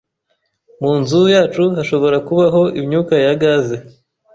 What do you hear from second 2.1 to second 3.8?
kubaho imyuka ya gaze.